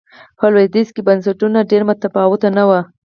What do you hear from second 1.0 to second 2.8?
بنسټونه ډېر متفاوت نه و.